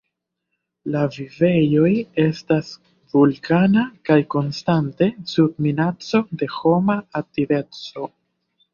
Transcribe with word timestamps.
La 0.95 1.03
vivejoj 1.15 1.91
estas 2.23 2.73
vulkana 3.13 3.85
kaj 4.11 4.19
konstante 4.39 5.13
sub 5.37 5.63
minaco 5.69 6.27
de 6.43 6.53
homa 6.59 7.01
aktiveco. 7.25 8.15